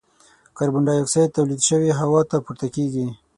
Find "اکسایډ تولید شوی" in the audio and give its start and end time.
1.01-1.91